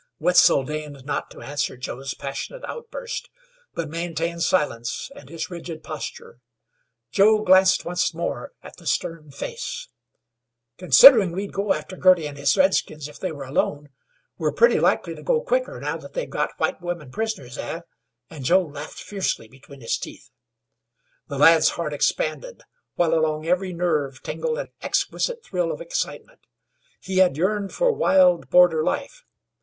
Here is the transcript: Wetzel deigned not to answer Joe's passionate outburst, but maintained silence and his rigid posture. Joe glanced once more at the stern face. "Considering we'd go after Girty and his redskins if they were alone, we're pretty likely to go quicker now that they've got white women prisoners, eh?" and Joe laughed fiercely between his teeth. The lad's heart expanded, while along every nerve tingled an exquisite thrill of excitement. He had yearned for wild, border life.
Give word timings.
Wetzel 0.17 0.63
deigned 0.63 1.05
not 1.05 1.29
to 1.29 1.43
answer 1.43 1.77
Joe's 1.77 2.15
passionate 2.15 2.63
outburst, 2.65 3.29
but 3.75 3.87
maintained 3.87 4.41
silence 4.41 5.11
and 5.15 5.29
his 5.29 5.51
rigid 5.51 5.83
posture. 5.83 6.39
Joe 7.11 7.43
glanced 7.43 7.85
once 7.85 8.11
more 8.11 8.51
at 8.63 8.77
the 8.77 8.87
stern 8.87 9.29
face. 9.29 9.89
"Considering 10.79 11.33
we'd 11.33 11.53
go 11.53 11.71
after 11.71 11.95
Girty 11.95 12.25
and 12.25 12.35
his 12.35 12.57
redskins 12.57 13.07
if 13.07 13.19
they 13.19 13.31
were 13.31 13.43
alone, 13.43 13.89
we're 14.39 14.51
pretty 14.51 14.79
likely 14.79 15.13
to 15.13 15.21
go 15.21 15.39
quicker 15.39 15.79
now 15.79 15.97
that 15.97 16.13
they've 16.13 16.27
got 16.27 16.59
white 16.59 16.81
women 16.81 17.11
prisoners, 17.11 17.59
eh?" 17.59 17.81
and 18.27 18.43
Joe 18.43 18.63
laughed 18.65 19.03
fiercely 19.03 19.47
between 19.47 19.81
his 19.81 19.99
teeth. 19.99 20.31
The 21.27 21.37
lad's 21.37 21.69
heart 21.77 21.93
expanded, 21.93 22.63
while 22.95 23.13
along 23.13 23.45
every 23.45 23.71
nerve 23.71 24.23
tingled 24.23 24.57
an 24.57 24.69
exquisite 24.81 25.45
thrill 25.45 25.71
of 25.71 25.79
excitement. 25.79 26.47
He 26.99 27.17
had 27.19 27.37
yearned 27.37 27.71
for 27.71 27.91
wild, 27.91 28.49
border 28.49 28.83
life. 28.83 29.25